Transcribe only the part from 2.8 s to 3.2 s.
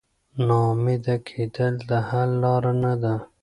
نه ده.